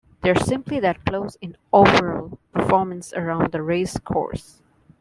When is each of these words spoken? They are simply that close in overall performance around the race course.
They 0.23 0.31
are 0.31 0.35
simply 0.39 0.79
that 0.79 1.05
close 1.05 1.35
in 1.41 1.57
overall 1.71 2.39
performance 2.53 3.13
around 3.13 3.51
the 3.51 3.61
race 3.61 3.99
course. 3.99 4.59